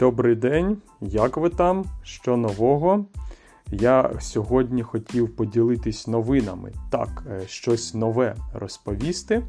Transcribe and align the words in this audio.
Добрий 0.00 0.34
день, 0.34 0.76
як 1.00 1.36
ви 1.36 1.48
там? 1.48 1.84
Що 2.02 2.36
нового? 2.36 3.04
Я 3.72 4.12
сьогодні 4.20 4.82
хотів 4.82 5.36
поділитись 5.36 6.06
новинами. 6.06 6.72
Так, 6.90 7.24
е, 7.30 7.42
щось 7.46 7.94
нове 7.94 8.36
розповісти, 8.54 9.42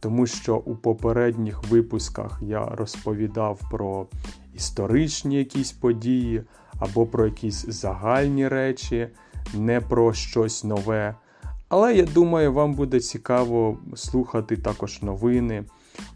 тому 0.00 0.26
що 0.26 0.56
у 0.56 0.76
попередніх 0.76 1.64
випусках 1.70 2.40
я 2.42 2.64
розповідав 2.66 3.60
про 3.70 4.06
історичні 4.54 5.36
якісь 5.36 5.72
події 5.72 6.42
або 6.78 7.06
про 7.06 7.26
якісь 7.26 7.66
загальні 7.68 8.48
речі, 8.48 9.08
не 9.54 9.80
про 9.80 10.12
щось 10.12 10.64
нове. 10.64 11.14
Але 11.68 11.94
я 11.94 12.04
думаю, 12.04 12.52
вам 12.52 12.74
буде 12.74 13.00
цікаво 13.00 13.78
слухати 13.94 14.56
також 14.56 15.02
новини, 15.02 15.64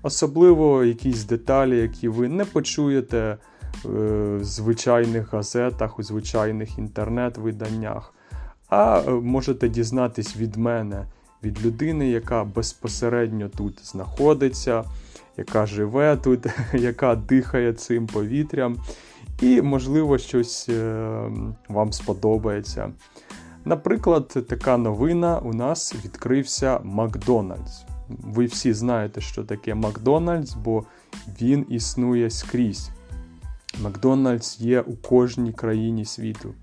особливо 0.03 0.85
якісь 0.85 1.25
деталі, 1.25 1.79
які 1.79 2.09
ви 2.09 2.29
не 2.29 2.45
почуєте 2.45 3.39
в 3.85 4.45
звичайних 4.45 5.33
газетах, 5.33 5.99
у 5.99 6.03
звичайних 6.03 6.79
інтернет-виданнях. 6.79 8.13
А 8.69 9.03
е, 9.07 9.11
можете 9.11 9.69
дізнатись 9.69 10.37
від 10.37 10.57
мене, 10.57 11.07
від 11.45 11.67
людини, 11.67 12.11
яка 12.11 12.45
безпосередньо 12.45 13.49
тут 13.49 13.87
знаходиться, 13.87 14.85
яка 15.37 15.67
живе 15.67 16.17
тут, 16.17 16.47
яка 16.75 17.15
дихає 17.15 17.73
цим 17.73 18.07
повітрям, 18.07 18.77
і, 19.43 19.63
можливо, 19.63 20.19
щось 20.19 20.69
е, 20.69 21.21
вам 21.69 21.93
сподобається. 21.93 22.93
Наприклад, 23.65 24.29
така 24.49 24.77
новина 24.77 25.39
у 25.39 25.53
нас 25.55 25.95
відкрився 26.05 26.81
Макдональдс. 26.85 27.85
Ви 28.09 28.45
всі 28.47 28.73
знаєте, 28.73 29.21
що 29.21 29.45
таке 29.45 29.75
Макдональдс, 29.75 30.55
бо 30.55 30.85
він 31.41 31.67
існує 31.69 32.31
скрізь. 32.31 32.91
Макдональдс 33.83 34.61
є 34.61 34.81
у 34.81 34.97
кожній 34.97 35.53
країні 35.53 36.05
світу. 36.05 36.55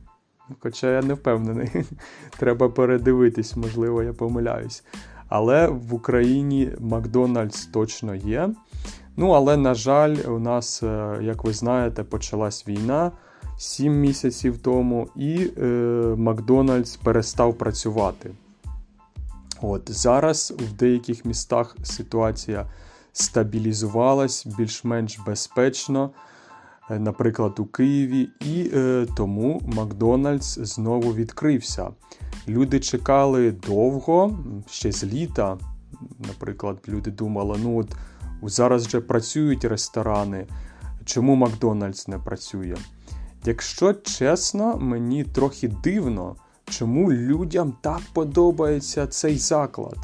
Хоча 0.59 0.92
я 0.92 1.02
не 1.02 1.14
впевнений, 1.14 1.70
треба 2.38 2.70
передивитись, 2.70 3.55
можливо, 3.55 4.03
я 4.03 4.14
помиляюсь. 4.14 4.83
Але 5.30 5.67
в 5.67 5.94
Україні 5.94 6.72
Макдональдс 6.80 7.66
точно 7.66 8.16
є. 8.16 8.50
Ну, 9.17 9.30
але, 9.30 9.58
на 9.58 9.73
жаль, 9.73 10.16
у 10.28 10.39
нас, 10.39 10.83
е, 10.83 11.20
як 11.22 11.44
ви 11.44 11.53
знаєте, 11.53 12.03
почалась 12.03 12.67
війна 12.67 13.11
7 13.58 14.00
місяців 14.00 14.58
тому, 14.58 15.08
і 15.16 15.52
е, 15.58 15.66
Макдональдс 16.17 16.95
перестав 16.95 17.58
працювати. 17.58 18.31
От 19.61 19.92
Зараз 19.92 20.53
в 20.58 20.73
деяких 20.73 21.25
містах 21.25 21.75
ситуація 21.83 22.66
стабілізувалась 23.14 24.45
більш-менш 24.58 25.20
безпечно. 25.20 26.09
Е, 26.89 27.00
наприклад, 27.00 27.59
у 27.59 27.66
Києві, 27.66 28.30
і 28.39 28.72
е, 28.73 29.08
тому 29.17 29.62
Макдональдс 29.66 30.59
знову 30.59 31.14
відкрився. 31.14 31.89
Люди 32.48 32.80
чекали 32.80 33.52
довго, 33.52 34.39
ще 34.70 34.92
з 34.92 35.04
літа. 35.04 35.58
Наприклад, 36.20 36.78
люди 36.88 37.11
думали, 37.11 37.58
ну 37.64 37.80
от 37.80 37.95
зараз 38.44 38.88
вже 38.88 39.02
працюють 39.02 39.66
ресторани, 39.66 40.48
чому 41.06 41.36
Макдональдс 41.36 42.08
не 42.08 42.17
працює? 42.17 42.76
Якщо 43.45 43.94
чесно, 43.94 44.78
мені 44.78 45.23
трохи 45.23 45.67
дивно, 45.67 46.36
чому 46.66 47.11
людям 47.11 47.73
так 47.81 48.02
подобається 48.14 49.08
цей 49.08 49.38
заклад. 49.38 49.98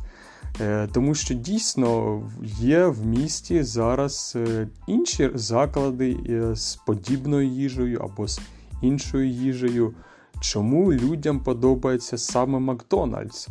Е, 0.61 0.88
тому 0.92 1.16
що 1.16 1.33
дійсно 1.33 2.22
є 2.59 2.86
в 2.86 3.05
місті 3.05 3.64
зараз 3.64 4.33
е, 4.36 4.67
інші 4.88 5.31
заклади 5.33 6.17
е, 6.30 6.55
з 6.55 6.75
подібною 6.75 7.47
їжею 7.47 7.99
або 7.99 8.27
з 8.27 8.39
іншою 8.82 9.30
їжею. 9.30 9.93
Чому 10.39 10.93
людям 10.93 11.39
подобається 11.39 12.17
саме 12.17 12.59
Макдональдс? 12.59 13.48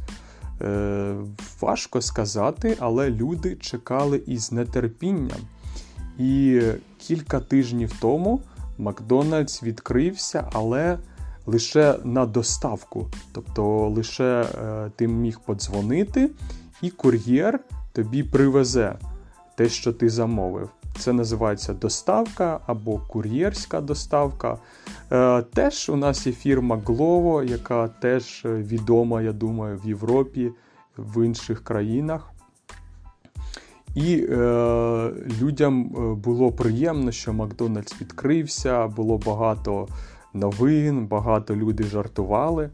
Важко 1.60 2.02
сказати, 2.02 2.76
але 2.80 3.10
люди 3.10 3.56
чекали 3.56 4.22
із 4.26 4.52
нетерпінням. 4.52 5.38
І 6.18 6.60
кілька 6.98 7.40
тижнів 7.40 7.92
тому 8.00 8.40
Макдональдс 8.78 9.62
відкрився, 9.62 10.50
але 10.52 10.98
лише 11.46 11.98
на 12.04 12.26
доставку. 12.26 13.08
Тобто 13.32 13.88
лише 13.88 14.46
ти 14.96 15.08
міг 15.08 15.40
подзвонити 15.40 16.30
і 16.82 16.90
кур'єр 16.90 17.60
тобі 17.92 18.22
привезе 18.22 18.94
те, 19.54 19.68
що 19.68 19.92
ти 19.92 20.08
замовив. 20.08 20.70
Це 20.98 21.12
називається 21.12 21.74
доставка 21.74 22.60
або 22.66 23.00
кур'єрська 23.08 23.80
доставка. 23.80 24.58
Е, 25.12 25.42
Теж 25.42 25.88
у 25.88 25.96
нас 25.96 26.26
є 26.26 26.32
фірма 26.32 26.76
Glovo, 26.76 27.44
яка 27.44 27.88
теж 27.88 28.42
відома, 28.44 29.22
я 29.22 29.32
думаю, 29.32 29.80
в 29.84 29.88
Європі, 29.88 30.50
в 30.96 31.24
інших 31.26 31.64
країнах. 31.64 32.30
І 33.94 34.26
е, 34.30 35.10
людям 35.42 35.96
е, 35.96 36.14
було 36.14 36.52
приємно, 36.52 37.12
що 37.12 37.32
Макдональдс 37.32 38.00
відкрився, 38.00 38.86
було 38.86 39.18
багато 39.18 39.88
новин, 40.38 41.06
багато 41.06 41.56
людей 41.56 41.86
жартували. 41.86 42.70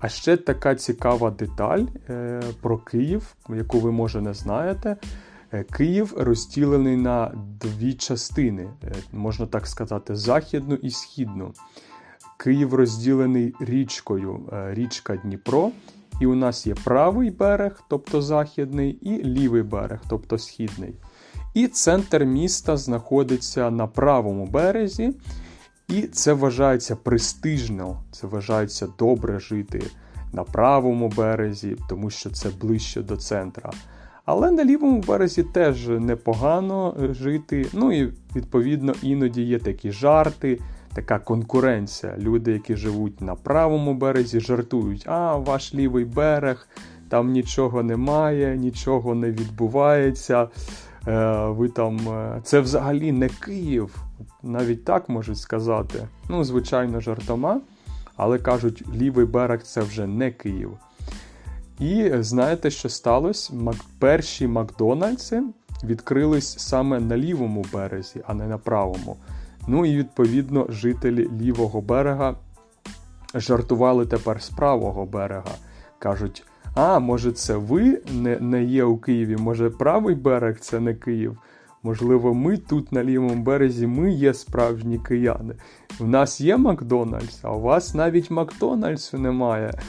А 0.00 0.08
ще 0.08 0.36
така 0.36 0.74
цікава 0.74 1.30
деталь 1.30 1.84
е, 2.10 2.42
про 2.60 2.78
Київ, 2.78 3.34
яку 3.48 3.80
ви 3.80 3.92
може 3.92 4.20
не 4.20 4.34
знаєте. 4.34 4.96
Е, 5.52 5.62
Київ 5.62 6.14
розділений 6.16 6.96
на 6.96 7.32
дві 7.60 7.94
частини, 7.94 8.68
е, 8.84 8.92
можна 9.12 9.46
так 9.46 9.66
сказати, 9.66 10.16
західну 10.16 10.74
і 10.74 10.90
східну. 10.90 11.52
Київ 12.38 12.74
розділений 12.74 13.54
річкою, 13.60 14.40
річка 14.52 15.16
Дніпро. 15.16 15.70
І 16.20 16.26
у 16.26 16.34
нас 16.34 16.66
є 16.66 16.74
правий 16.84 17.30
берег, 17.30 17.82
тобто 17.88 18.22
західний, 18.22 18.90
і 18.90 19.24
лівий 19.24 19.62
берег, 19.62 20.00
тобто 20.08 20.38
східний. 20.38 20.94
І 21.54 21.66
центр 21.66 22.24
міста 22.24 22.76
знаходиться 22.76 23.70
на 23.70 23.86
правому 23.86 24.46
березі. 24.46 25.14
І 25.88 26.02
це 26.02 26.32
вважається 26.32 26.96
престижно, 26.96 28.02
це 28.12 28.26
вважається 28.26 28.88
добре 28.98 29.40
жити 29.40 29.82
на 30.32 30.44
правому 30.44 31.08
березі, 31.08 31.76
тому 31.88 32.10
що 32.10 32.30
це 32.30 32.48
ближче 32.60 33.02
до 33.02 33.16
центра. 33.16 33.70
Але 34.24 34.50
на 34.50 34.64
лівому 34.64 35.00
березі 35.00 35.42
теж 35.42 35.88
непогано 35.88 36.94
жити. 37.10 37.66
Ну 37.72 37.92
і 37.92 38.12
відповідно 38.36 38.94
іноді 39.02 39.42
є 39.42 39.58
такі 39.58 39.92
жарти, 39.92 40.58
така 40.94 41.18
конкуренція. 41.18 42.16
Люди, 42.18 42.52
які 42.52 42.76
живуть 42.76 43.20
на 43.20 43.34
правому 43.34 43.94
березі, 43.94 44.40
жартують, 44.40 45.04
а 45.06 45.36
ваш 45.36 45.74
лівий 45.74 46.04
берег, 46.04 46.68
там 47.08 47.30
нічого 47.30 47.82
немає, 47.82 48.56
нічого 48.56 49.14
не 49.14 49.30
відбувається. 49.30 50.48
Е, 51.08 51.46
ви 51.46 51.68
там, 51.68 52.08
е, 52.08 52.40
Це 52.44 52.60
взагалі 52.60 53.12
не 53.12 53.28
Київ, 53.28 53.96
навіть 54.46 54.84
так 54.84 55.08
можуть 55.08 55.38
сказати. 55.38 56.08
Ну, 56.28 56.44
звичайно, 56.44 57.00
жартома, 57.00 57.60
але 58.16 58.38
кажуть, 58.38 58.84
лівий 58.94 59.26
берег 59.26 59.62
це 59.62 59.80
вже 59.80 60.06
не 60.06 60.30
Київ. 60.30 60.78
І 61.78 62.10
знаєте, 62.20 62.70
що 62.70 62.88
сталося? 62.88 63.52
Перші 63.98 64.46
Макдональдси 64.46 65.42
відкрились 65.84 66.58
саме 66.58 67.00
на 67.00 67.16
лівому 67.16 67.64
березі, 67.72 68.20
а 68.26 68.34
не 68.34 68.46
на 68.46 68.58
правому. 68.58 69.16
Ну 69.68 69.86
і 69.86 69.96
відповідно 69.96 70.66
жителі 70.68 71.30
лівого 71.40 71.80
берега 71.80 72.34
жартували 73.34 74.06
тепер 74.06 74.42
з 74.42 74.50
правого 74.50 75.06
берега. 75.06 75.54
Кажуть, 75.98 76.44
а, 76.74 76.98
може, 76.98 77.32
це 77.32 77.56
ви 77.56 78.02
не 78.12 78.40
не 78.40 78.64
є 78.64 78.84
у 78.84 78.98
Києві? 78.98 79.36
Може, 79.36 79.70
правий 79.70 80.14
берег 80.14 80.58
це 80.60 80.80
не 80.80 80.94
Київ? 80.94 81.38
Можливо, 81.86 82.34
ми 82.34 82.56
тут 82.56 82.92
на 82.92 83.04
лівому 83.04 83.42
березі 83.42 83.86
ми 83.86 84.12
є 84.12 84.34
справжні 84.34 84.98
кияни. 84.98 85.54
У 86.00 86.06
нас 86.06 86.40
є 86.40 86.56
Макдональдс, 86.56 87.38
а 87.42 87.52
у 87.52 87.60
вас 87.60 87.94
навіть 87.94 88.30
Макдональдсу 88.30 89.18
немає. 89.18 89.72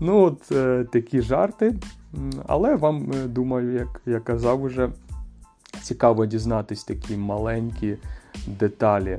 Ну, 0.00 0.22
от 0.22 0.52
е, 0.52 0.86
такі 0.92 1.20
жарти. 1.20 1.74
Але 2.46 2.74
вам, 2.74 3.12
е, 3.12 3.26
думаю, 3.26 3.72
як 3.72 4.00
я 4.06 4.20
казав, 4.20 4.62
уже 4.62 4.88
цікаво 5.82 6.26
дізнатись 6.26 6.84
такі 6.84 7.16
маленькі 7.16 7.96
деталі. 8.46 9.18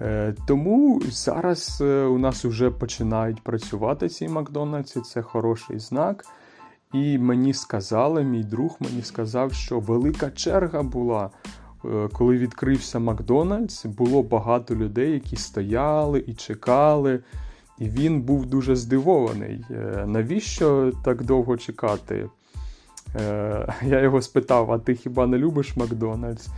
Е, 0.00 0.34
тому 0.46 1.02
зараз 1.10 1.78
е, 1.80 2.04
у 2.04 2.18
нас 2.18 2.44
вже 2.44 2.70
починають 2.70 3.40
працювати 3.42 4.08
ці 4.08 4.28
Макдональдси, 4.28 5.00
це 5.00 5.22
хороший 5.22 5.78
знак. 5.78 6.24
І 6.92 7.18
мені 7.18 7.54
сказали, 7.54 8.24
мій 8.24 8.44
друг 8.44 8.76
мені 8.80 9.02
сказав, 9.02 9.52
що 9.52 9.80
велика 9.80 10.30
черга 10.30 10.82
була. 10.82 11.30
Е, 11.84 12.08
коли 12.12 12.38
відкрився 12.38 12.98
Макдональдс, 12.98 13.86
було 13.86 14.22
багато 14.22 14.74
людей, 14.74 15.12
які 15.12 15.36
стояли 15.36 16.24
і 16.26 16.34
чекали. 16.34 17.20
І 17.78 17.88
він 17.88 18.22
був 18.22 18.46
дуже 18.46 18.76
здивований. 18.76 19.64
Навіщо 20.06 20.92
так 21.04 21.22
довго 21.22 21.56
чекати? 21.56 22.28
Я 23.82 24.00
його 24.02 24.22
спитав: 24.22 24.72
а 24.72 24.78
ти 24.78 24.94
хіба 24.94 25.26
не 25.26 25.38
любиш 25.38 25.76
Макдональдс? 25.76 26.48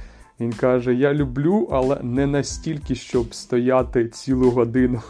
Він 0.41 0.53
каже: 0.53 0.95
Я 0.95 1.15
люблю, 1.15 1.69
але 1.73 1.99
не 2.03 2.27
настільки, 2.27 2.95
щоб 2.95 3.35
стояти 3.35 4.09
цілу 4.09 4.51
годину. 4.51 5.03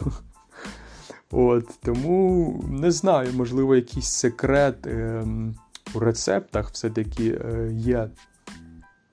От, 1.37 1.69
Тому 1.83 2.63
не 2.69 2.91
знаю, 2.91 3.29
можливо, 3.35 3.75
якийсь 3.75 4.07
секрет 4.07 4.87
е, 4.87 5.23
у 5.95 5.99
рецептах 5.99 6.69
все-таки 6.71 7.29
е, 7.29 7.69
є. 7.73 8.09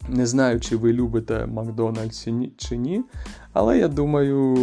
Не 0.08 0.26
знаю, 0.26 0.60
чи 0.60 0.76
ви 0.76 0.92
любите 0.92 1.46
Макдональдс 1.46 2.28
чи 2.56 2.76
ні. 2.76 3.02
Але 3.52 3.78
я 3.78 3.88
думаю, 3.88 4.56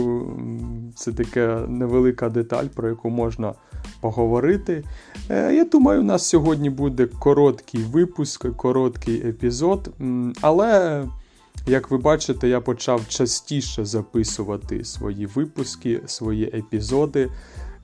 це 0.96 1.12
така 1.12 1.66
невелика 1.68 2.30
деталь, 2.30 2.66
про 2.66 2.90
яку 2.90 3.10
можна 3.10 3.54
поговорити. 4.02 4.84
Е, 5.30 5.54
я 5.54 5.66
думаю, 5.66 6.00
у 6.02 6.04
нас 6.04 6.26
сьогодні 6.30 6.70
буде 6.70 7.06
короткий 7.06 7.84
випуск, 7.84 8.56
короткий 8.56 9.28
епізод. 9.28 9.94
Але, 10.42 11.04
як 11.66 11.92
ви 11.92 11.98
бачите, 11.98 12.50
я 12.50 12.62
почав 12.62 13.08
частіше 13.08 13.86
записувати 13.86 14.84
свої 14.84 15.26
випуски, 15.26 16.02
свої 16.06 16.46
епізоди. 16.46 17.30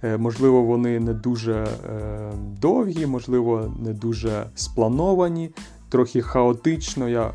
Е, 0.04 0.18
можливо, 0.18 0.62
вони 0.62 1.00
не 1.00 1.13
дуже 1.13 1.54
е, 1.54 2.31
довгі, 2.62 3.06
можливо, 3.06 3.74
не 3.80 3.94
дуже 3.94 4.45
сплановані, 4.56 5.51
трохи 5.89 6.22
хаотично. 6.22 7.10
Я 7.10 7.31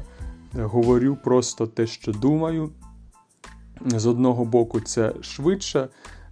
говорю 0.55 1.19
просто 1.25 1.67
те, 1.67 1.87
що 1.87 2.13
думаю. 2.13 2.71
З 3.87 4.07
одного 4.07 4.45
боку, 4.45 4.81
це 4.81 5.13
швидше, 5.21 5.89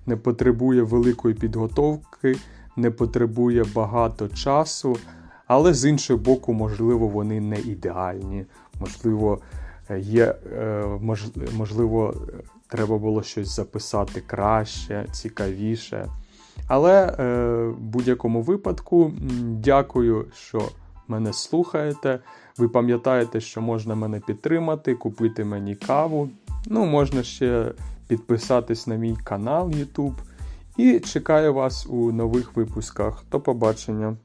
не 0.06 0.16
потребує 0.16 0.82
великої 0.82 1.34
підготовки, 1.34 2.36
не 2.76 2.90
потребує 2.90 3.64
багато 3.74 4.28
часу, 4.28 4.96
але 5.46 5.74
з 5.74 5.84
іншого 5.84 6.18
боку, 6.18 6.52
можливо, 6.52 7.08
вони 7.08 7.40
не 7.40 7.60
ідеальні. 7.60 8.46
Можливо, 8.80 9.38
є, 9.96 10.34
е, 10.52 10.84
можливо, 11.56 12.14
треба 12.68 12.98
було 12.98 13.22
щось 13.22 13.56
записати 13.56 14.22
краще, 14.26 15.06
цікавіше. 15.12 16.08
Але 16.66 17.06
е, 17.06 17.24
в 17.66 17.78
будь-якому 17.78 18.42
випадку, 18.42 19.12
дякую, 19.42 20.26
що 20.34 20.68
мене 21.08 21.32
слухаєте. 21.32 22.20
Ви 22.58 22.68
пам'ятаєте, 22.68 23.40
що 23.40 23.60
можна 23.60 23.94
мене 23.94 24.20
підтримати, 24.20 24.94
купити 24.94 25.44
мені 25.44 25.74
каву. 25.74 26.28
Ну, 26.66 26.86
можна 26.86 27.22
ще 27.22 27.72
підписатись 28.08 28.86
на 28.86 28.94
мій 28.94 29.16
канал 29.24 29.68
YouTube. 29.68 30.14
І 30.76 31.00
чекаю 31.00 31.54
вас 31.54 31.86
у 31.86 32.12
нових 32.12 32.56
випусках. 32.56 33.24
До 33.30 33.40
побачення! 33.40 34.16